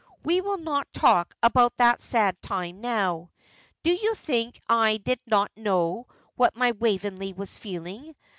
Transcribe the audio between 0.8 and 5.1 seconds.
talk about that sad time now. Do you think I